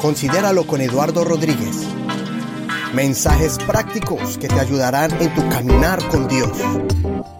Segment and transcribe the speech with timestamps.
[0.00, 1.86] Considéralo con Eduardo Rodríguez.
[2.92, 6.50] Mensajes prácticos que te ayudarán en tu caminar con Dios.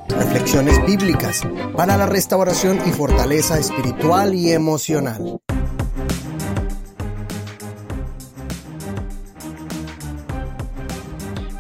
[0.09, 1.43] Reflexiones bíblicas
[1.77, 5.41] para la restauración y fortaleza espiritual y emocional.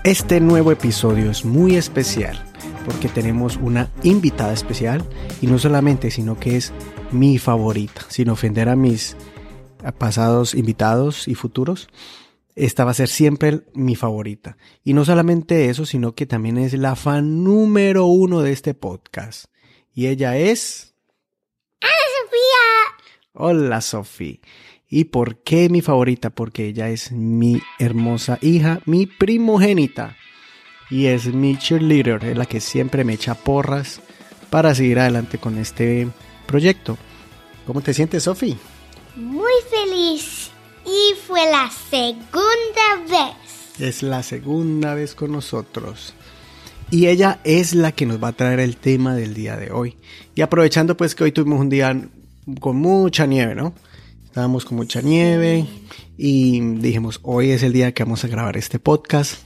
[0.04, 2.44] Este nuevo episodio es muy especial
[2.84, 5.04] porque tenemos una invitada especial
[5.40, 6.72] y no solamente, sino que es
[7.10, 9.16] mi favorita, sin ofender a mis
[9.90, 11.88] pasados invitados y futuros.
[12.54, 14.56] Esta va a ser siempre mi favorita.
[14.84, 19.46] Y no solamente eso, sino que también es la fan número uno de este podcast.
[19.94, 20.94] Y ella es...
[21.80, 23.32] ¡Hola, Sofía!
[23.32, 24.38] Hola, Sofía.
[24.88, 26.30] ¿Y por qué mi favorita?
[26.30, 30.16] Porque ella es mi hermosa hija, mi primogénita.
[30.90, 34.02] Y es mi cheerleader, es la que siempre me echa porras
[34.50, 36.06] para seguir adelante con este
[36.46, 36.98] proyecto.
[37.66, 38.58] ¿Cómo te sientes, Sofi?
[39.16, 40.50] Muy feliz.
[40.84, 43.80] Y fue la segunda vez.
[43.80, 46.14] Es la segunda vez con nosotros.
[46.90, 49.96] Y ella es la que nos va a traer el tema del día de hoy.
[50.34, 51.96] Y aprovechando pues que hoy tuvimos un día
[52.60, 53.74] con mucha nieve, ¿no?
[54.24, 55.66] Estábamos con mucha nieve
[56.16, 59.42] y dijimos, hoy es el día que vamos a grabar este podcast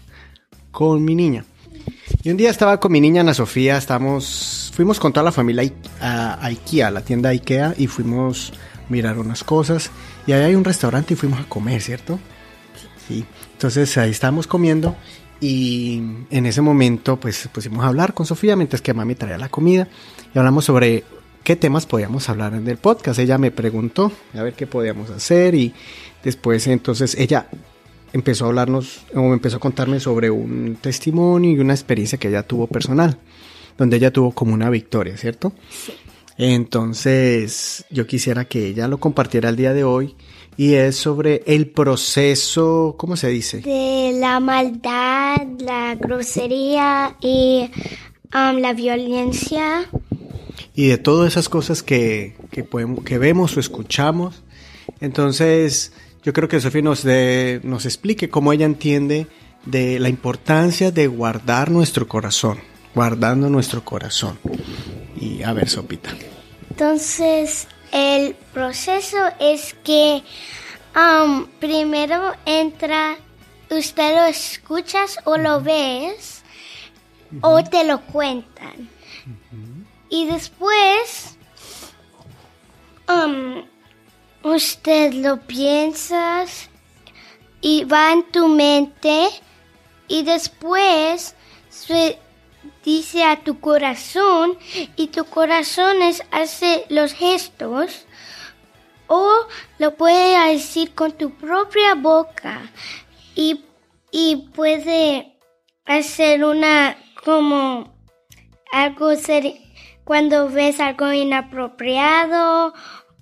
[0.71, 1.45] con mi niña.
[2.23, 5.73] Y un día estaba con mi niña Ana Sofía, estamos, fuimos con toda la familia
[6.01, 9.91] a, IKEA, la tienda IKEA, y fuimos a mirar unas cosas.
[10.27, 12.19] Y ahí hay un restaurante y fuimos a comer, ¿cierto?
[13.09, 13.25] Sí.
[13.53, 14.97] Entonces ahí estábamos comiendo
[15.41, 19.49] y en ese momento pues pusimos a hablar con Sofía mientras que mami traía la
[19.49, 19.87] comida
[20.35, 21.05] y hablamos sobre
[21.43, 23.19] qué temas podíamos hablar en el podcast.
[23.19, 25.75] Ella me preguntó a ver qué podíamos hacer y
[26.25, 27.49] después entonces ella
[28.13, 32.43] empezó a hablarnos o empezó a contarme sobre un testimonio y una experiencia que ella
[32.43, 33.19] tuvo personal,
[33.79, 35.53] donde ella tuvo como una victoria, ¿cierto?
[35.71, 35.93] Sí.
[36.39, 40.15] Entonces yo quisiera que ella lo compartiera el día de hoy
[40.57, 43.61] y es sobre el proceso, ¿cómo se dice?
[43.61, 47.71] De la maldad, la grosería y
[48.35, 49.89] um, la violencia
[50.77, 54.43] y de todas esas cosas que, que, podemos, que vemos o escuchamos.
[55.01, 55.93] Entonces,
[56.23, 57.05] yo creo que Sofía nos,
[57.65, 59.27] nos explique cómo ella entiende
[59.65, 62.59] de la importancia de guardar nuestro corazón,
[62.95, 64.39] guardando nuestro corazón.
[65.27, 66.11] Y a ver, Sopita.
[66.71, 70.23] Entonces, el proceso es que
[70.95, 73.17] um, primero entra,
[73.69, 76.45] usted lo escuchas o lo ves
[77.41, 78.89] o te lo cuentan.
[80.09, 81.37] Y después,
[83.09, 83.65] um,
[84.45, 86.69] usted lo piensas
[87.61, 89.27] y va en tu mente
[90.07, 91.35] y después
[91.69, 92.21] se
[92.87, 94.57] dice a tu corazón
[94.95, 98.07] y tu corazón es, hace los gestos
[99.09, 99.29] o
[99.79, 102.63] lo puede decir con tu propia boca
[103.35, 103.65] y,
[104.13, 105.37] y puede
[105.85, 107.93] hacer una como
[108.71, 109.55] algo ser
[110.05, 112.73] cuando ves algo inapropiado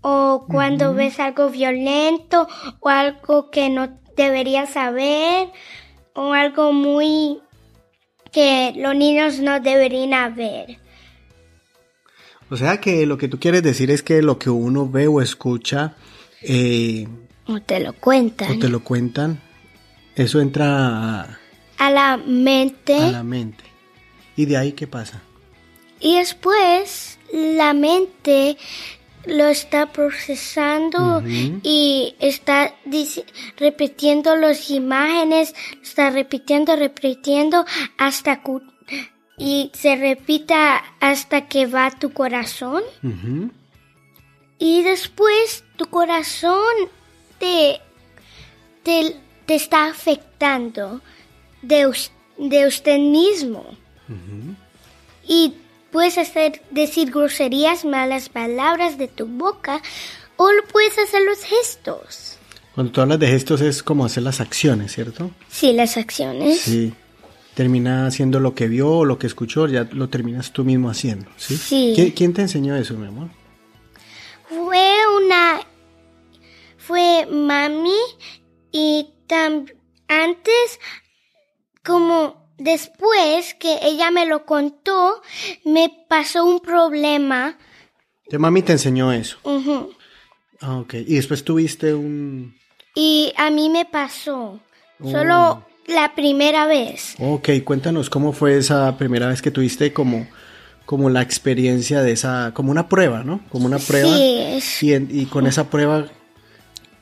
[0.03, 2.47] o cuando ves algo violento
[2.81, 5.51] o algo que no deberías saber
[6.15, 7.41] o algo muy
[8.35, 10.79] que los niños no deberían ver.
[12.51, 15.23] O sea que lo que tú quieres decir es que lo que uno ve o
[15.23, 15.95] escucha...
[16.43, 17.07] Eh,
[17.47, 18.53] o te lo cuentan.
[18.53, 19.41] O te lo cuentan.
[20.17, 21.39] Eso entra a,
[21.79, 22.97] a la mente.
[22.97, 23.65] A la mente.
[24.37, 25.23] ¿Y de ahí qué pasa?
[26.01, 28.57] Y después la mente
[29.27, 31.23] lo está procesando
[31.63, 32.75] y está
[33.57, 37.65] repitiendo las imágenes, está repitiendo, repitiendo
[37.99, 38.41] hasta
[39.37, 42.83] y se repita hasta que va tu corazón.
[44.59, 46.75] Y después tu corazón
[47.39, 47.81] te,
[48.83, 49.17] te,
[49.49, 51.01] está afectando
[51.63, 51.93] de,
[52.39, 53.65] de usted mismo.
[55.27, 55.55] Y
[55.95, 59.81] Puedes hacer, decir groserías, malas palabras de tu boca
[60.35, 62.37] o puedes hacer los gestos.
[62.75, 65.31] Cuando tú hablas de gestos es como hacer las acciones, ¿cierto?
[65.49, 66.63] Sí, las acciones.
[66.63, 66.93] Sí.
[67.55, 71.31] Termina haciendo lo que vio o lo que escuchó, ya lo terminas tú mismo haciendo,
[71.37, 71.57] ¿sí?
[71.57, 72.13] Sí.
[72.17, 73.29] ¿Quién, te enseñó eso, mi amor?
[74.49, 75.61] Fue una...
[76.77, 78.01] Fue mami
[78.73, 79.11] y
[80.09, 80.81] antes
[81.85, 85.21] como después que ella me lo contó,
[85.65, 87.57] me pasó un problema.
[88.29, 89.39] ¿Tu mami te enseñó eso?
[90.61, 90.95] Ah, ok.
[90.95, 92.57] ¿Y después tuviste un...?
[92.95, 94.61] Y a mí me pasó.
[95.03, 95.67] Solo oh.
[95.89, 97.17] la primera vez.
[97.19, 100.27] Ok, cuéntanos cómo fue esa primera vez que tuviste como,
[100.87, 102.53] como la experiencia de esa...
[102.55, 103.41] Como una prueba, ¿no?
[103.51, 104.17] Como una prueba.
[104.17, 104.61] Sí.
[104.93, 106.07] Y, y con esa prueba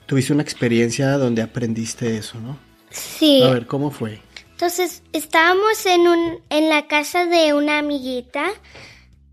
[0.07, 2.59] tuviste una experiencia donde aprendiste eso, ¿no?
[2.91, 3.43] Sí.
[3.43, 4.21] A ver, ¿cómo fue?
[4.63, 8.45] Entonces estábamos en un en la casa de una amiguita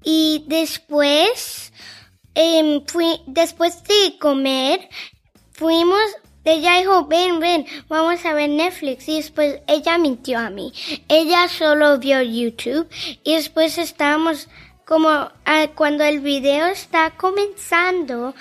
[0.04, 1.72] y después
[2.34, 4.90] em, fui después de comer
[5.52, 6.02] fuimos
[6.46, 10.74] ella dijo ven ven vamos a ver Netflix y después ella mintió a mí.
[11.08, 12.90] Ella solo vio YouTube
[13.24, 14.48] y después estábamos
[14.84, 18.34] como ah, cuando el video está comenzando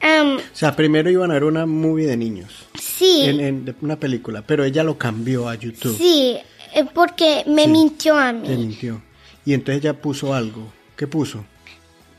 [0.00, 3.96] em, O sea, primero iban a ver una movie de niños, sí en, en- una
[3.96, 5.96] película, pero ella lo cambió a YouTube.
[5.96, 6.38] sí
[6.74, 7.68] eh, porque me Sí.
[7.70, 9.02] mintió a mí Te mintió.
[9.44, 10.72] Y entonces ella puso algo.
[10.96, 11.44] ¿Qué puso?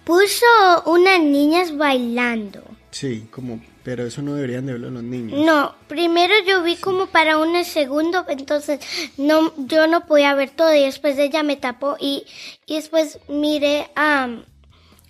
[0.05, 0.45] Puso
[0.85, 2.63] unas niñas bailando.
[2.91, 5.45] Sí, como, pero eso no deberían de verlo los niños.
[5.45, 8.79] No, primero yo vi como para un segundo, entonces
[9.17, 12.23] no, yo no podía ver todo y después ella me tapó y,
[12.65, 14.43] y después miré am,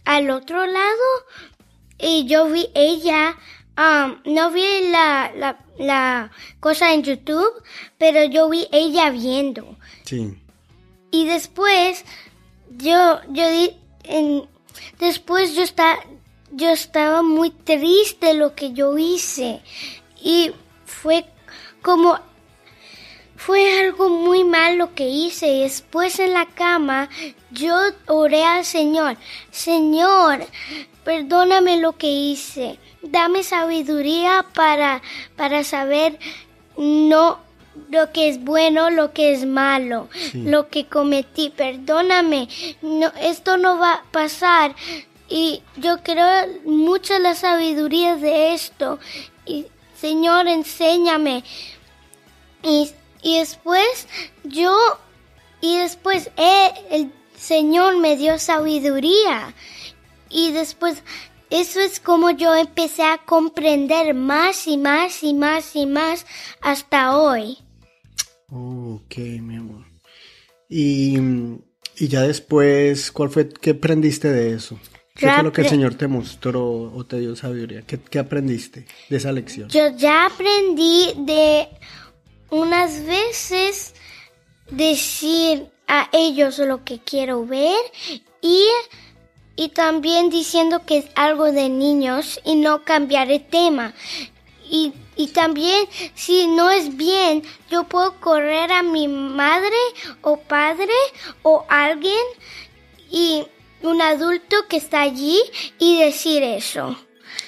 [0.05, 1.03] al otro lado
[1.99, 3.37] y yo vi ella,
[3.75, 7.63] am, no vi la, la, la cosa en YouTube,
[7.97, 9.77] pero yo vi ella viendo.
[10.03, 10.37] Sí.
[11.11, 12.03] Y después
[12.77, 14.47] yo yo di en,
[14.99, 15.99] después yo estaba
[16.51, 19.61] yo estaba muy triste lo que yo hice
[20.21, 20.51] y
[20.85, 21.25] fue
[21.81, 22.19] como
[23.35, 27.09] fue algo muy mal lo que hice y después en la cama
[27.51, 27.75] yo
[28.07, 29.17] oré al Señor
[29.51, 30.45] Señor
[31.07, 35.01] perdóname lo que hice dame sabiduría para
[35.37, 36.19] para saber
[36.75, 37.39] no
[37.89, 41.49] lo que es bueno, lo que es malo, lo que cometí.
[41.49, 42.49] Perdóname,
[42.81, 44.75] no, esto no va a pasar.
[45.29, 48.99] Y yo creo mucho la sabiduría de esto.
[49.45, 51.43] Y Señor, enséñame.
[52.63, 52.89] Y,
[53.21, 54.07] y después
[54.43, 54.75] yo,
[55.61, 59.53] y después eh, el Señor me dio sabiduría.
[60.29, 61.03] Y después,
[61.49, 66.25] eso es como yo empecé a comprender más y más y más y más
[66.61, 67.57] hasta hoy.
[68.49, 69.85] Ok, mi amor.
[70.69, 71.17] Y,
[71.97, 74.79] y ya después, ¿cuál fue, qué aprendiste de eso?
[75.15, 77.81] ¿Qué fue lo que el Señor te mostró o te dio sabiduría?
[77.81, 79.67] ¿Qué, qué aprendiste de esa lección?
[79.69, 81.67] Yo ya aprendí de
[82.51, 83.95] unas veces
[84.69, 87.79] decir a ellos lo que quiero ver
[88.41, 88.63] y,
[89.57, 93.93] y también diciendo que es algo de niños y no cambiar el tema.
[94.69, 99.75] Y, y también, si no es bien, yo puedo correr a mi madre
[100.21, 100.93] o padre
[101.41, 102.13] o alguien
[103.11, 103.43] y
[103.81, 105.39] un adulto que está allí
[105.79, 106.95] y decir eso.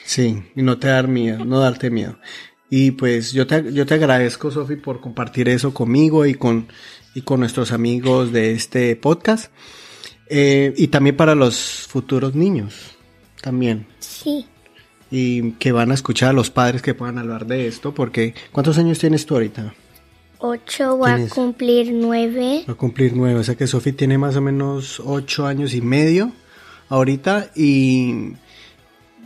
[0.04, 2.18] Sí, y no te dar miedo, no darte miedo.
[2.72, 6.70] Y pues yo te, yo te agradezco, Sofi, por compartir eso conmigo y con,
[7.14, 9.52] y con nuestros amigos de este podcast.
[10.30, 12.76] Eh, y también para los futuros niños,
[13.42, 13.88] también.
[14.00, 14.46] Sí.
[15.12, 18.78] Y que van a escuchar a los padres que puedan hablar de esto, porque ¿cuántos
[18.78, 19.74] años tienes tú ahorita?
[20.38, 22.64] Ocho va a cumplir nueve.
[22.70, 25.82] Va a cumplir nueve, o sea que Sofi tiene más o menos ocho años y
[25.82, 26.32] medio
[26.90, 28.34] ahorita y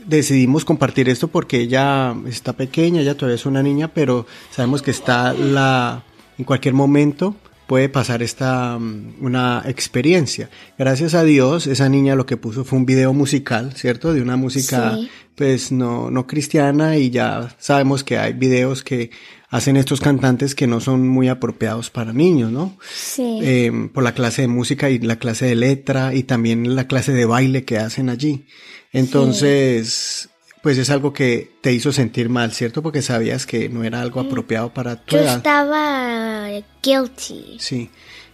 [0.06, 4.92] decidimos compartir esto porque ella está pequeña, ella todavía es una niña, pero sabemos que
[4.92, 6.04] está la
[6.38, 7.36] en cualquier momento
[7.74, 10.48] puede pasar esta mm, una experiencia.
[10.78, 14.14] Gracias a Dios, esa niña lo que puso fue un video musical, ¿cierto?
[14.14, 15.10] De una música Sí.
[15.34, 19.10] pues no no cristiana y ya sabemos que hay videos que
[19.50, 22.78] hacen estos cantantes que no son muy apropiados para niños, ¿no?
[22.94, 23.40] Sí.
[23.42, 27.12] eh, por la clase de música y la clase de letra y también la clase
[27.12, 28.46] de baile que hacen allí.
[28.92, 30.30] Entonces,
[30.64, 32.82] pues es algo que te hizo sentir mal, ¿cierto?
[32.82, 35.38] Porque sabías que no era algo apropiado para tu Yo edad.
[35.38, 36.48] estaba
[36.82, 37.58] guilty.
[37.60, 37.92] Sí.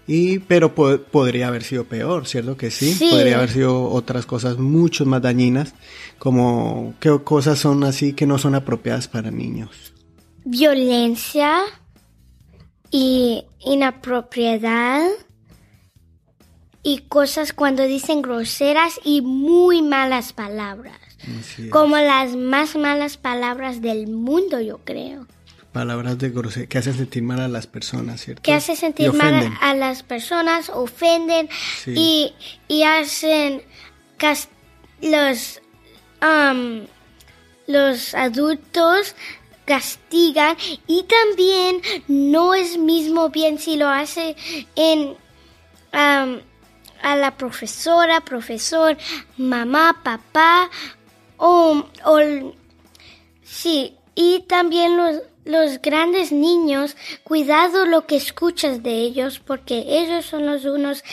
[0.07, 2.93] Y, pero po- podría haber sido peor, ¿cierto que sí?
[2.93, 3.09] Sí.
[3.09, 5.73] Podría haber sido otras cosas mucho más dañinas,
[6.19, 9.93] como qué cosas son así que no son apropiadas para niños.
[10.45, 11.59] Violencia
[12.91, 15.07] y inapropiedad
[16.81, 20.97] y cosas cuando dicen groseras y muy malas palabras.
[21.69, 25.27] Como las más malas palabras del mundo, yo creo.
[25.71, 28.41] Palabras de grosería que hacen sentir mal a las personas, ¿cierto?
[28.41, 31.47] Que hace Y sentir mal a, las personas, ofenden
[31.83, 31.93] Sí.
[31.95, 32.33] y,
[32.67, 33.61] y hacen
[35.01, 35.61] los,
[36.19, 36.87] am,
[37.67, 39.15] los adultos
[39.65, 40.57] castigan
[40.87, 44.35] y también no es mismo bien si lo hace
[44.75, 45.15] en
[47.01, 48.97] a la profesora, profesor,
[49.37, 50.69] mamá, papá
[51.39, 52.19] o, o
[53.49, 60.25] Sí, y también los, los grandes niños, cuidado lo que escuchas de ellos, porque ellos
[60.25, 61.03] son los unos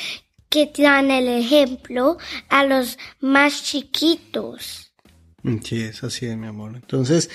[0.51, 2.19] que dan el ejemplo
[2.51, 4.93] a los más chiquitos.
[5.63, 6.73] Sí, es así mi amor.
[6.75, 7.31] Entonces,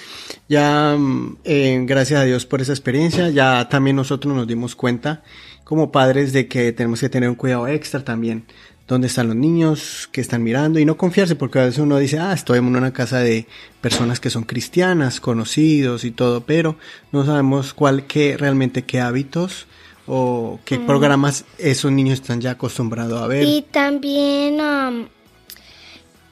[0.48, 5.24] ya mm, eh, gracias a Dios por esa experiencia, ya también nosotros nos dimos cuenta
[5.64, 8.46] como padres de que tenemos que tener un cuidado extra también.
[8.88, 12.20] Dónde están los niños que están mirando y no confiarse porque a veces uno dice,
[12.20, 13.48] ah, estoy en una casa de
[13.80, 16.76] personas que son cristianas, conocidos y todo, pero
[17.14, 19.68] no sabemos cuál, qué, realmente qué hábitos
[20.08, 20.86] o qué Mm.
[20.88, 23.44] programas esos niños están ya acostumbrados a ver.
[23.48, 25.08] Y también, um,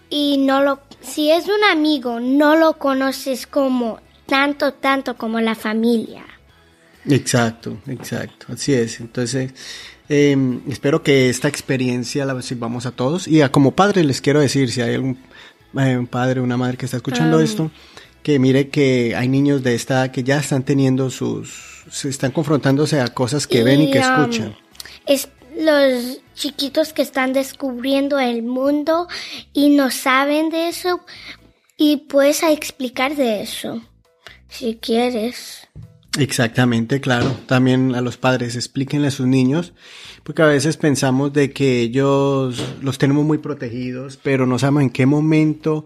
[0.09, 5.55] y no lo, si es un amigo, no lo conoces como tanto, tanto como la
[5.55, 6.25] familia.
[7.07, 8.99] Exacto, exacto, así es.
[8.99, 9.53] Entonces,
[10.09, 13.27] eh, espero que esta experiencia la sirvamos a todos.
[13.27, 15.17] Y a como padres les quiero decir, si hay algún
[15.77, 17.43] eh, un padre o una madre que está escuchando Ah.
[17.43, 17.71] esto,
[18.23, 22.31] que mire que hay niños de esta edad que ya están teniendo sus, se están
[22.31, 24.55] confrontándose a cosas que ven y que um, escuchan.
[25.05, 29.07] es los chiquitos que están descubriendo el mundo
[29.53, 31.01] y no saben de eso
[31.77, 33.81] y puedes explicar de eso
[34.47, 35.67] si quieres.
[36.17, 37.31] Exactamente, claro.
[37.45, 39.73] También a los padres explíquenle a sus niños,
[40.23, 44.89] porque a veces pensamos de que ellos los tenemos muy protegidos, pero no sabemos en
[44.89, 45.85] qué momento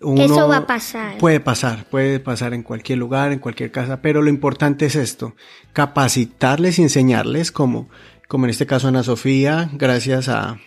[0.00, 1.18] uno Eso va a pasar.
[1.18, 5.34] Puede pasar, puede pasar en cualquier lugar, en cualquier casa, pero lo importante es esto,
[5.72, 7.88] capacitarles y enseñarles como,
[8.28, 10.58] como en este caso Ana Sofía, gracias a,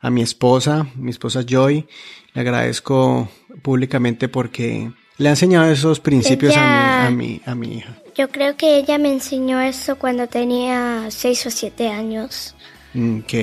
[0.00, 1.86] a mi esposa, mi esposa Joy,
[2.32, 3.28] le agradezco
[3.62, 7.99] públicamente porque le ha enseñado esos principios a, mi, a, mi, a mi hija.
[8.16, 12.54] Yo creo que ella me enseñó eso cuando tenía seis o siete años.
[12.94, 13.34] Mm, Ok.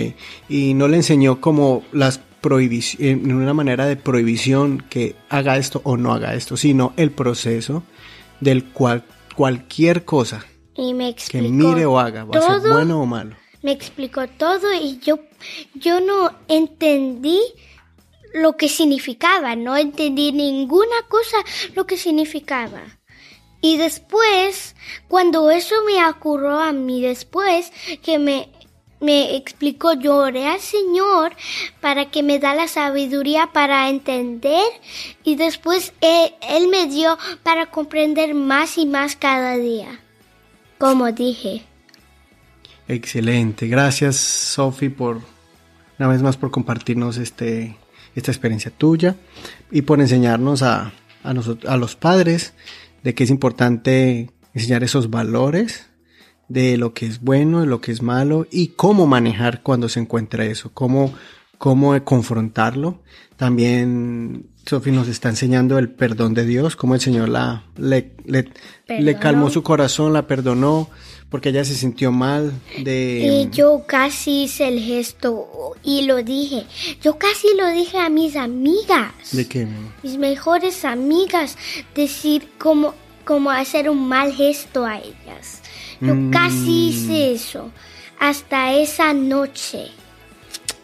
[0.50, 5.82] Y no le enseñó como las prohibiciones, en una manera de prohibición que haga esto
[5.84, 7.84] o no haga esto, sino el proceso
[8.40, 9.04] del cual
[9.36, 10.46] cualquier cosa
[10.76, 12.74] Y me que mire o haga, va a ser todo.
[12.74, 13.36] bueno o malo.
[13.64, 15.20] Me explicó todo y yo,
[15.74, 17.40] yo no entendí
[18.34, 21.38] lo que significaba, no entendí ninguna cosa
[21.76, 22.82] lo que significaba.
[23.62, 24.76] Y después,
[25.08, 27.72] cuando eso me ocurrió a mí después,
[28.04, 28.50] que me,
[29.00, 31.34] me explicó, lloré al Señor
[31.82, 34.64] para que me da la sabiduría para entender
[35.24, 40.00] y después él, él me dio para comprender más y más cada día.
[40.78, 41.64] Como dije.
[42.88, 43.68] Excelente.
[43.68, 45.22] Gracias, Sofi, por
[46.00, 47.76] una vez más por compartirnos este,
[48.16, 49.16] esta experiencia tuya
[49.72, 52.54] y por enseñarnos a, a, nosotros, a los padres
[53.08, 55.88] de que es importante enseñar esos valores
[56.50, 60.02] de lo que es bueno, de lo que es malo y cómo manejar cuando se
[60.02, 61.14] encuentra eso, cómo,
[61.58, 63.02] cómo confrontarlo.
[63.38, 68.52] También Sofi nos está enseñando el perdón de Dios, cómo el Señor la, le, le,
[68.90, 70.90] le calmó su corazón, la perdonó,
[71.30, 72.54] porque ella se sintió mal
[72.84, 73.48] de...
[73.52, 76.66] Y yo casi hice el gesto y lo dije.
[77.02, 79.68] Yo casi lo dije a mis amigas, ¿De qué?
[80.04, 81.58] mis mejores amigas,
[81.94, 85.62] decir cómo, cómo hacer un mal gesto a ellas.
[86.00, 86.32] Yo Mm.
[86.32, 87.72] casi hice eso
[88.20, 89.88] hasta esa noche.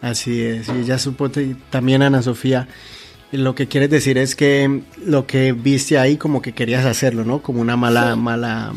[0.02, 1.30] Así es, y ella supo
[1.70, 2.68] también Ana Sofía,
[3.32, 7.42] lo que quieres decir es que lo que viste ahí como que querías hacerlo, ¿no?
[7.42, 8.20] Como una mala, Sí.
[8.20, 8.74] mala,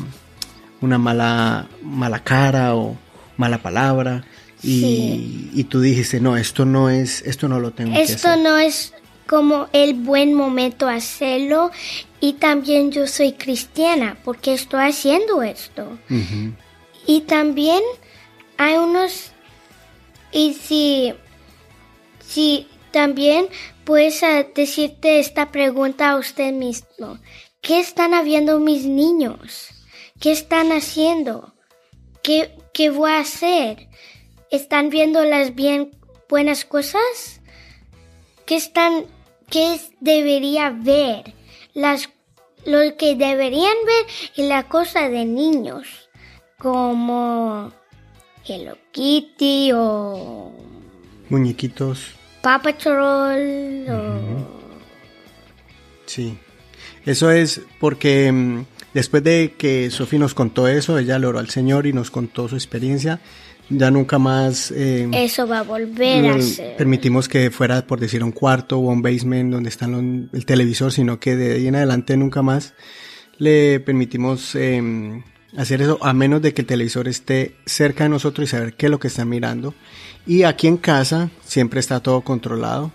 [0.81, 2.97] una mala, mala cara o
[3.37, 4.25] mala palabra.
[4.63, 5.51] Y, Sí.
[5.55, 8.43] y tú dijiste, no, esto no es, esto no lo tengo que Esto hacer.
[8.43, 8.93] no es
[9.27, 11.71] como el buen momento hacerlo
[12.21, 15.99] y también yo soy cristiana porque estoy haciendo esto.
[17.07, 17.83] Y también
[18.57, 19.33] hay unos,
[20.33, 21.13] y si,
[22.27, 23.47] si también
[23.85, 27.19] puedes eh, decirte esta pregunta a usted mismo,
[27.61, 29.69] ¿qué están haciendo mis niños?
[30.21, 31.53] ¿Qué están haciendo?
[32.23, 33.89] ¿Qué, qué voy a hacer?
[34.51, 35.91] ¿Están viendo las bien
[36.29, 37.41] buenas cosas?
[38.47, 39.07] ¿Qué están,
[39.51, 41.35] qué debería ver?
[41.75, 42.09] Las,
[42.65, 44.07] lo que deberían ver
[44.37, 46.09] y la cosa de niños
[46.59, 47.73] como
[48.47, 50.53] Hello Kitty o
[51.29, 54.21] Muñequitos, Paw Patrol o...
[56.07, 56.39] sí.
[57.05, 58.65] Eso es porque mm,
[58.97, 62.49] después de que Sofía nos contó eso, ella le oró al Señor y nos contó
[62.49, 63.21] su experiencia,
[63.69, 64.71] ya nunca más...
[64.71, 66.77] eh, Eso va a volver a Mm, ser.
[66.77, 71.21] Permitimos que fuera, por decir, un cuarto o un basement donde está el televisor, sino
[71.21, 72.75] que de ahí en adelante nunca más
[73.39, 75.23] le permitimos eh,
[75.57, 78.87] hacer eso, a menos de que el televisor esté cerca de nosotros y saber qué
[78.87, 79.75] es lo que está mirando.
[80.27, 82.93] Y aquí en casa siempre está todo controlado.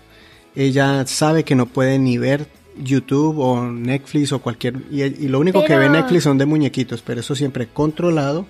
[0.56, 4.76] Ella sabe que no puede ni ver YouTube o Netflix o cualquier...
[4.90, 8.46] Y, y lo único que ve Netflix son de muñequitos, pero eso siempre controlado.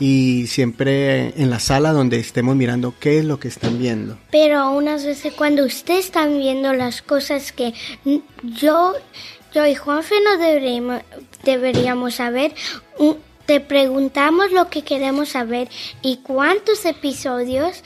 [0.00, 4.18] y siempre en la sala donde estemos mirando qué es lo que están viendo.
[4.30, 7.74] Pero unas veces cuando ustedes están viendo las cosas que
[8.42, 8.94] yo,
[9.54, 11.02] yo y Juanfe no deberíamos,
[11.44, 12.54] deberíamos saber,
[13.46, 15.68] te preguntamos lo que queremos saber
[16.02, 17.82] y cuántos episodios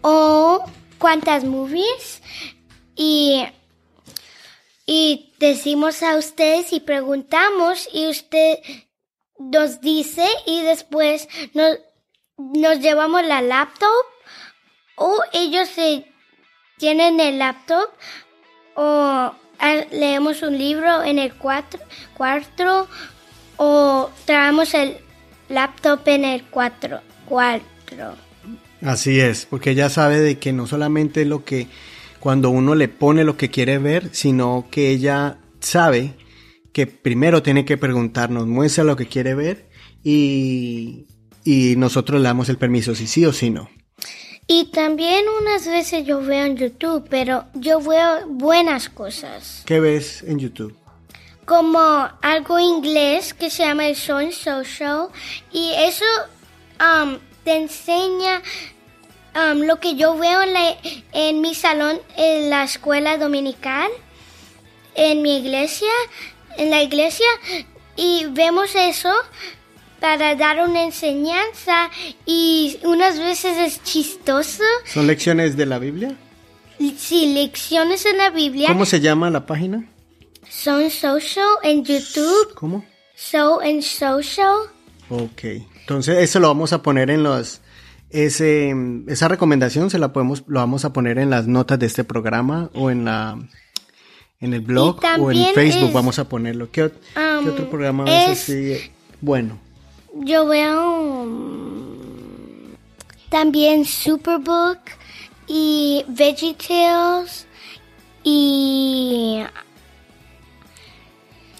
[0.00, 0.64] o
[0.98, 2.22] cuántas movies
[2.96, 3.44] y,
[4.86, 8.58] y decimos a ustedes y preguntamos y usted
[9.38, 11.78] nos dice y después nos,
[12.36, 13.88] nos llevamos la laptop
[14.96, 16.06] o ellos se
[16.78, 17.88] tienen el laptop
[18.74, 21.80] o ah, leemos un libro en el cuatro,
[22.16, 22.88] cuarto
[23.56, 24.98] o traemos el
[25.48, 28.16] laptop en el cuatro, cuatro.
[28.82, 31.68] Así es, porque ella sabe de que no solamente lo que
[32.24, 36.14] cuando uno le pone lo que quiere ver, sino que ella sabe
[36.72, 39.68] que primero tiene que preguntarnos, muestra lo que quiere ver
[40.02, 41.04] y,
[41.44, 43.68] y nosotros le damos el permiso si sí o si no.
[44.46, 49.62] Y también unas veces yo veo en YouTube, pero yo veo buenas cosas.
[49.66, 50.74] ¿Qué ves en YouTube?
[51.44, 55.10] como algo inglés que se llama el So and So Show
[55.52, 56.06] y eso
[56.80, 58.40] um, te enseña
[59.36, 60.76] um, lo que yo veo en, la-
[61.12, 63.90] en mi salón en la escuela dominical,
[64.94, 65.90] en mi iglesia,
[66.56, 67.26] en la iglesia
[67.96, 69.12] y vemos eso
[70.00, 71.90] para dar una enseñanza
[72.26, 74.62] y unas veces es chistoso.
[74.84, 76.14] ¿Son lecciones de la Biblia?
[76.98, 78.68] Sí, lecciones en la Biblia.
[78.68, 79.88] ¿Cómo se llama la página?
[80.50, 82.54] So and So Show en YouTube.
[82.54, 82.84] ¿Cómo?
[83.16, 84.68] So and So Show.
[85.08, 85.44] Ok,
[85.80, 87.60] entonces eso lo vamos a poner en los...
[88.14, 88.72] Ese,
[89.08, 92.70] esa recomendación se la podemos, lo vamos a poner en las notas de este programa
[92.74, 93.36] o en la
[94.40, 96.70] en el blog o en Facebook es- vamos a ponerlo.
[96.70, 98.76] ¿Qué, qué Um, otro programa es así?
[99.20, 99.58] Bueno,
[100.14, 101.26] Yo veo
[103.30, 104.78] también Superbook
[105.48, 107.46] y VeggieTales
[108.22, 109.42] y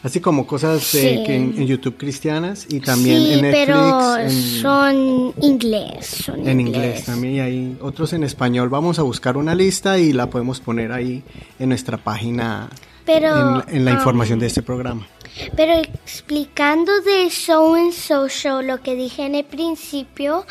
[0.05, 1.25] así como cosas Sí.
[1.27, 6.47] que en, en YouTube cristianas y también sí, en Netflix, pero en, son inglés, son
[6.47, 8.69] en inglés también y hay otros en español.
[8.69, 11.25] Vamos a buscar una lista y la podemos poner ahí
[11.59, 12.69] en nuestra página
[13.05, 15.09] Pero, en, en la um, información de este programa.
[15.57, 20.47] Pero explicando de So and So Show, lo que dije en el principio,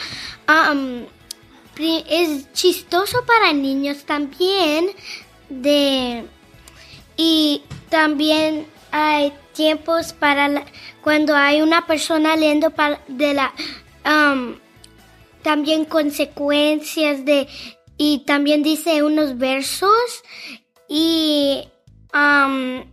[0.50, 1.04] um,
[1.78, 4.88] es chistoso para niños también.
[5.50, 6.26] De,
[7.16, 10.66] y también hay tiempos para la-
[11.04, 13.52] cuando hay una persona leyendo para, de la
[14.06, 14.56] um,
[15.42, 17.48] también consecuencias de
[17.98, 20.24] y también dice unos versos
[20.88, 21.64] y
[22.14, 22.84] um,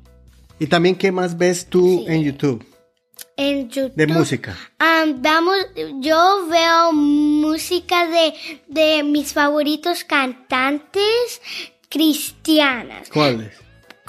[0.59, 2.13] Y también, ¿qué más ves tú Sí.
[2.13, 2.67] en YouTube
[3.37, 3.93] en YouTube.
[3.95, 4.57] de música?
[4.79, 5.57] Am, vamos,
[6.01, 8.33] yo veo música de,
[8.69, 11.41] de mis favoritos cantantes
[11.89, 13.53] cristianas, ¿Cuáles?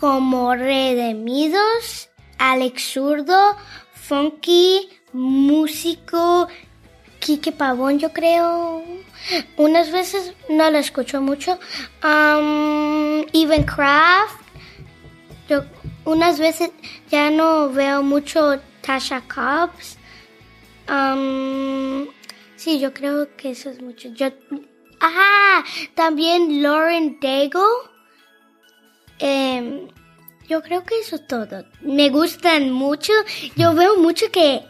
[0.02, 2.10] Como Redimidos,
[2.40, 3.56] Alex Zurdo,
[3.94, 6.48] Funky, Músico,
[7.20, 8.84] Quique Pavón, yo creo.
[9.58, 11.60] Unas veces no lo escucho mucho.
[12.02, 14.42] Am, Even Craft.
[15.48, 15.66] Yo
[16.06, 16.72] unas veces
[17.12, 20.00] ya no veo mucho Tasha Cobbs.
[20.88, 22.08] Am,
[22.56, 24.10] sí, yo creo que eso es mucho.
[24.16, 24.30] Yo,
[25.00, 27.91] ah, también Lauren Daigle.
[29.22, 29.88] Em,
[30.50, 31.64] yo creo que eso es todo.
[31.82, 33.14] Me gustan mucho.
[33.56, 34.62] Yo veo mucho que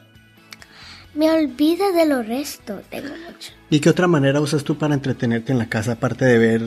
[1.14, 2.82] me olvida de lo resto.
[2.90, 3.54] Tengo mucho.
[3.70, 6.62] ¿Y qué otra manera usas tú para entretenerte en la casa aparte de ver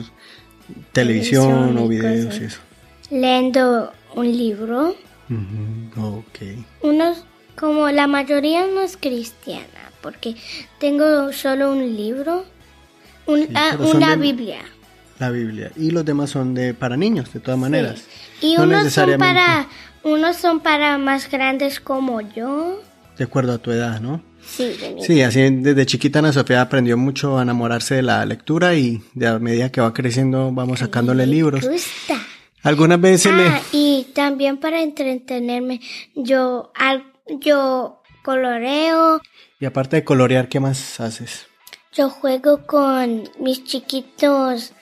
[0.91, 2.41] televisión, Televisión o videos cosas.
[2.41, 2.59] y eso?
[3.11, 4.95] Leyendo un libro.
[5.29, 6.39] Ujú, Ok.
[6.81, 7.23] Unos,
[7.57, 10.35] como la mayoría no es cristiana, porque
[10.79, 12.45] tengo solo un libro,
[13.27, 14.59] un- Sí, ah, una de- Biblia.
[15.19, 15.71] La Biblia.
[15.77, 18.03] Y los demás son de para niños, de todas maneras.
[18.41, 19.67] Y No unos son para,
[20.03, 22.81] unos son para más grandes como yo.
[23.17, 24.21] De acuerdo a tu edad, ¿no?
[24.45, 28.75] Sí, de Sí, así desde chiquita Ana Sofía aprendió mucho a enamorarse de la lectura
[28.75, 31.63] y de a medida que va creciendo vamos sacándole libros.
[31.65, 32.15] Me gusta.
[32.61, 33.47] Algunas veces le...
[33.47, 35.79] Ah, y también para entretenerme,
[36.15, 37.05] yo, al-
[37.39, 39.21] yo coloreo,
[39.59, 41.47] Y aparte de colorear, ¿qué más haces?
[41.93, 44.73] yo juego con mis chiquitos,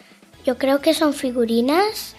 [0.45, 2.15] yo creo que son figurinas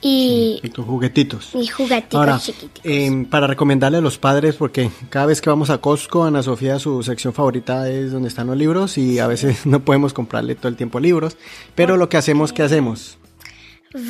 [0.00, 1.50] y, Y tus juguetitos.
[1.54, 2.80] y juguetitos Ahora, chiquiticos.
[2.84, 6.78] em, para recomendarle a los padres, porque cada vez que vamos a Costco, Ana Sofía,
[6.78, 10.68] su sección favorita es donde están los libros y a veces no podemos comprarle todo
[10.68, 11.36] el tiempo libros.
[11.74, 13.18] Pero lo que hacemos, ¿qué hacemos?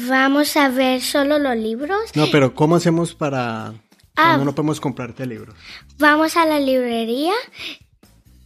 [0.09, 1.99] Vamos a ver solo los libros.
[2.15, 3.73] No, pero ¿cómo hacemos para
[4.17, 4.37] Ah.
[4.37, 5.55] no podemos comprarte libros?
[5.99, 7.33] Vamos a la librería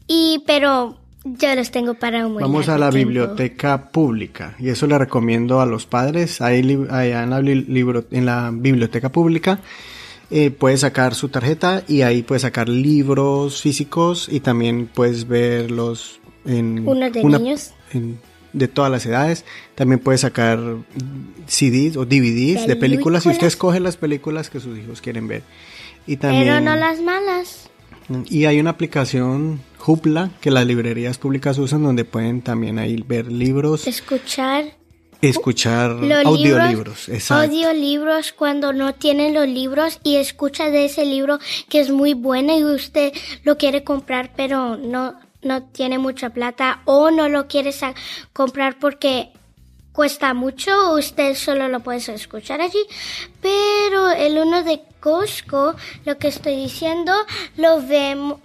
[0.06, 3.08] Y pero yo los tengo para un buen Vamos a la tiempo.
[3.08, 6.40] biblioteca pública y eso le recomiendo a los padres.
[6.40, 9.60] Ahí allá en la, bli- libro- en la biblioteca pública
[10.30, 16.20] eh, puedes sacar su tarjeta y ahí puedes sacar libros físicos y también puedes verlos
[16.44, 17.72] en Unos de niños.
[17.92, 18.18] en-
[18.52, 19.44] de todas las edades.
[19.74, 20.58] También puedes sacar
[21.46, 23.52] CDs o DVDs de películas y usted Películas.
[23.54, 25.42] escoge las películas que sus hijos quieren ver.
[26.06, 27.70] Y también Pero no las malas.
[28.28, 33.30] Y hay una aplicación Hoopla que las librerías públicas usan donde pueden también ahí ver
[33.30, 34.64] libros, Escuchar
[35.22, 36.68] escuchar los audiolibros.
[36.68, 37.44] libros, Exacto.
[37.44, 41.38] audiolibros cuando no tienen los libros y escucha de ese libro
[41.68, 43.12] que es muy bueno y usted
[43.44, 47.72] lo quiere comprar pero no no tiene mucha plata o no lo quiere
[48.32, 49.30] comprar porque
[49.92, 52.84] cuesta mucho, usted solo lo puede escuchar allí,
[53.40, 55.74] pero el uno de Costco,
[56.04, 57.12] lo que estoy diciendo,
[57.56, 58.38] lo vemos,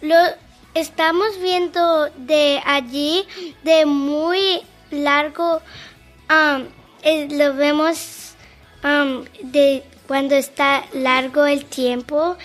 [0.00, 0.16] lo
[0.74, 3.24] estamos viendo de allí,
[3.64, 5.60] de muy largo,
[6.30, 6.64] um,
[7.02, 8.34] eh, lo vemos
[8.82, 12.36] um, de cuando está largo el tiempo,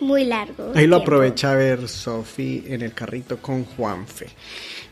[0.00, 0.72] muy largo.
[0.74, 0.96] Ahí lo tiempo.
[0.96, 4.28] aprovecha a ver Sofi en el carrito con Juanfe.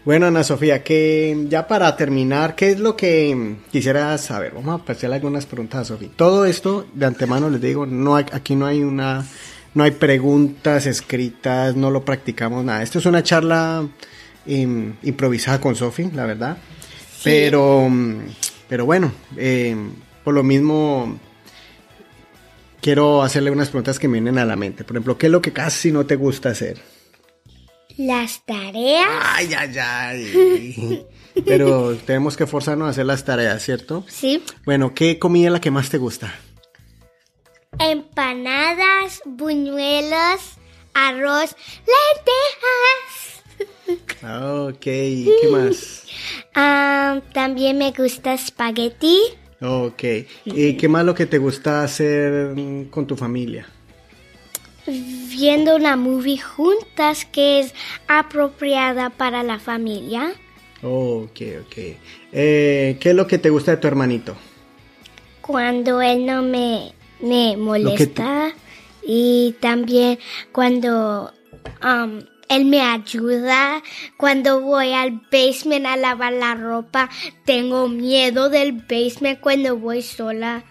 [0.05, 4.53] Bueno, Ana Sofía, que ya para terminar, ¿qué es lo que quisiera saber?
[4.53, 6.09] Vamos a hacerle algunas preguntas a Sofi.
[6.09, 9.25] Todo esto, de antemano les digo, no hay, aquí no hay una,
[9.73, 12.83] no hay preguntas escritas, no lo practicamos nada.
[12.83, 13.88] Esto es una charla
[14.45, 16.59] em, improvisada con Sofi, la verdad.
[17.23, 18.19] Pero, mm,
[18.69, 19.90] pero bueno, em,
[20.23, 21.19] por lo mismo
[22.83, 24.85] quiero hacerle unas preguntas que me vienen a la mente.
[24.85, 26.94] Por ejemplo, ¿qué es lo que casi no te gusta hacer?
[27.97, 29.09] Las tareas.
[29.23, 31.07] Ay, ay, ay.
[31.45, 34.05] Pero tenemos que forzarnos a hacer las tareas, ¿cierto?
[34.09, 34.43] Sí.
[34.65, 36.35] Bueno, ¿qué comida es la que más te gusta?
[37.79, 40.41] Empanadas, buñuelos,
[40.95, 41.57] arroz,
[41.91, 43.25] lentejas.
[44.23, 46.03] Ok, ¿qué más?
[46.57, 49.19] Ah, también me gusta espagueti.
[49.61, 50.05] Ok,
[50.45, 52.55] ¿y qué más lo que te gusta hacer
[52.91, 53.67] con tu familia?
[54.87, 57.75] Viendo una movie juntas que es
[58.07, 60.35] apropiada para la familia.
[60.83, 61.77] Ok, ok.
[62.33, 64.37] Eh, ¿Qué es lo que te gusta de tu hermanito?
[65.40, 68.53] Cuando él no me, me molesta.
[69.03, 70.18] Y también
[70.53, 71.33] cuando
[71.83, 73.83] um, él me ayuda.
[74.18, 77.09] Cuando voy al basement a lavar la ropa.
[77.44, 80.64] Tengo miedo del basement cuando voy sola.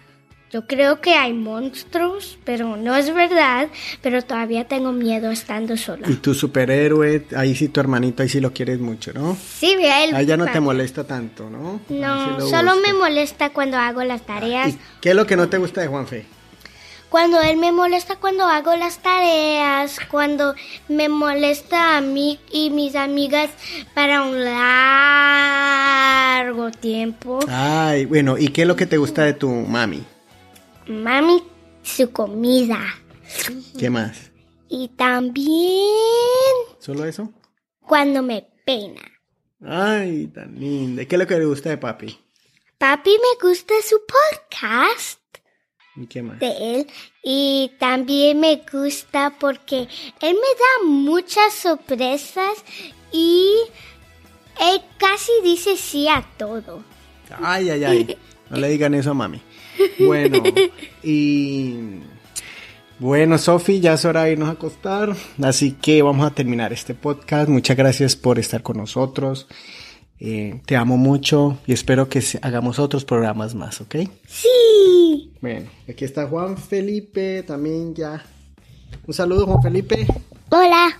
[0.54, 3.66] Yo creo que hay monstruos, pero no es verdad.
[4.02, 6.08] Pero todavía tengo miedo estando sola.
[6.08, 9.36] Y tu superhéroe, ahí sí tu hermanito, ahí sí lo quieres mucho, ¿no?
[9.36, 10.14] Sí, ve él.
[10.14, 11.80] Ahí ya no te molesta tanto, ¿no?
[11.88, 14.74] Sí No, lo solo me molesta cuando hago las tareas.
[14.74, 16.24] ¿Y qué es lo que no te gusta de Juanfe?
[17.08, 20.54] Cuando él me molesta cuando hago las tareas, cuando
[20.88, 23.50] me molesta a mí y mis amigas
[23.92, 24.44] para un
[26.44, 27.40] largo tiempo.
[27.48, 30.04] Ay, bueno, ¿y qué es lo que te gusta de tu mami?
[30.86, 31.42] Mami,
[31.82, 32.78] su comida.
[33.78, 34.30] ¿Qué más?
[34.68, 35.86] Y también
[36.78, 37.32] ¿Solo eso?
[37.80, 39.00] cuando me peina.
[39.66, 41.02] Ay, tan linda.
[41.02, 42.18] ¿Y qué es lo que le gusta de papi?
[42.78, 45.20] Papi me gusta su podcast
[45.96, 46.38] ¿Y qué más?
[46.40, 46.48] de
[46.80, 46.86] él
[47.22, 49.88] y también me gusta porque
[50.20, 52.64] él me da muchas sorpresas
[53.12, 53.54] y
[54.60, 56.82] él casi dice sí a todo.
[57.40, 58.18] Ay, ay, ay.
[58.50, 59.40] No le digan eso a mami.
[59.98, 60.42] Bueno,
[61.02, 62.00] y...
[62.98, 65.14] Bueno, Sofi, ya es hora de irnos a acostar.
[65.42, 67.48] Así que vamos a terminar este podcast.
[67.48, 69.48] Muchas gracias por estar con nosotros.
[70.20, 73.96] Eh, te amo mucho y espero que hagamos otros programas más, ¿ok?
[74.26, 75.32] Sí.
[75.40, 78.24] Bueno, aquí está Juan Felipe también ya.
[79.06, 80.06] Un saludo, Juan Felipe.
[80.50, 80.98] Hola.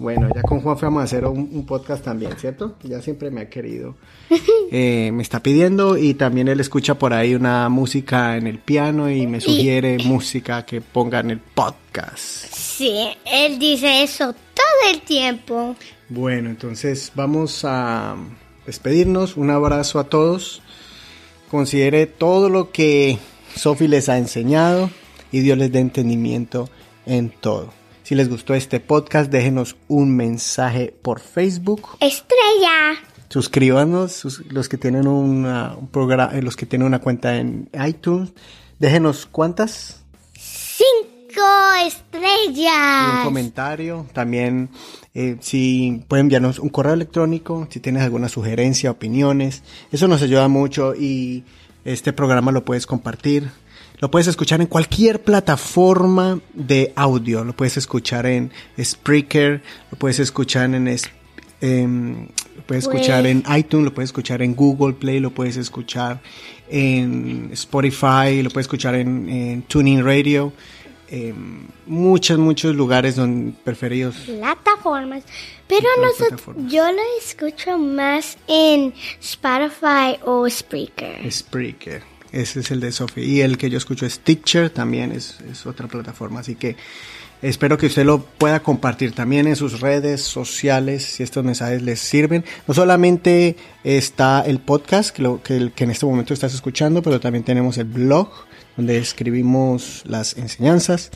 [0.00, 2.76] Bueno, ya con Juan vamos a hacer un, un podcast también, ¿cierto?
[2.84, 3.96] Ya siempre me ha querido.
[4.70, 9.10] Eh, me está pidiendo y también él escucha por ahí una música en el piano
[9.10, 12.52] y me sugiere música que ponga en el podcast.
[12.52, 15.74] Sí, él dice eso todo el tiempo.
[16.10, 18.14] Bueno, entonces vamos a
[18.66, 19.38] despedirnos.
[19.38, 20.60] Un abrazo a todos.
[21.50, 23.18] Considere todo lo que
[23.54, 24.90] Sofi les ha enseñado
[25.32, 26.68] y Dios les dé entendimiento
[27.06, 27.77] en todo.
[28.08, 31.82] Si les gustó este podcast, déjenos un mensaje por Facebook.
[32.00, 32.96] Estrella.
[33.28, 38.30] Suscríbanos, sus- los que tienen una, un programa, los que tienen una cuenta en iTunes.
[38.78, 40.86] Déjenos cuántas Cinco
[41.34, 43.24] y un estrellas.
[43.24, 44.06] comentario.
[44.14, 44.70] También,
[45.12, 49.62] eh, si pueden enviarnos un correo electrónico, si tienes alguna sugerencia, opiniones.
[49.92, 51.44] Eso nos ayuda mucho y
[51.84, 53.50] este programa lo puedes compartir.
[54.00, 57.44] Lo puedes escuchar en cualquier plataforma de audio.
[57.44, 60.86] Lo puedes escuchar en Spreaker, lo puedes escuchar en,
[61.60, 66.20] em, lo puedes escuchar en iTunes, lo puedes escuchar en Google Play, lo puedes escuchar
[66.68, 70.52] en Spotify, lo puedes escuchar en, en Tuning Radio.
[71.10, 74.14] em, muchos, muchos lugares donde preferidos.
[74.26, 75.24] plataformas.
[75.66, 81.32] Pero nosotros, yo lo escucho más en Spotify o Spreaker.
[81.32, 82.17] Spreaker.
[82.32, 83.24] Ese es el de Sophie.
[83.24, 86.40] Y el que yo escucho es Teacher, también es, es otra plataforma.
[86.40, 86.76] Así que
[87.42, 92.00] espero que usted lo pueda compartir también en sus redes sociales si estos mensajes les
[92.00, 92.44] sirven.
[92.66, 97.20] No solamente está el podcast que, lo, que, que en este momento estás escuchando, pero
[97.20, 98.30] también tenemos el blog
[98.76, 101.10] donde escribimos las enseñanzas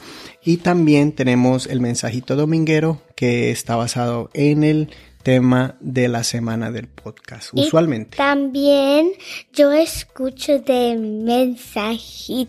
[0.44, 4.90] y también tenemos el mensajito dominguero que está basado en el
[5.22, 8.16] tema de la semana del podcast, Y usualmente.
[8.16, 9.12] También
[9.52, 12.48] yo escucho de mensajito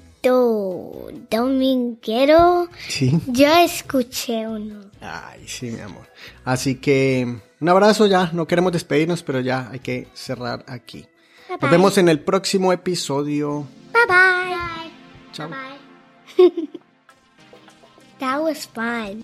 [1.29, 2.69] dominguero.
[2.87, 3.19] Sí.
[3.27, 4.81] Yo escuché uno.
[5.01, 6.07] Ay, sí, mi amor.
[6.45, 7.27] Así que
[7.59, 8.29] un abrazo ya.
[8.33, 10.99] No queremos despedirnos, pero ya hay que cerrar aquí.
[11.01, 11.07] Bye,
[11.49, 11.69] Nos bye.
[11.69, 13.67] vemos en el próximo episodio.
[13.93, 14.91] Bye bye.
[15.33, 15.49] Chao.
[15.49, 15.59] Bye.
[18.19, 19.23] that was fun.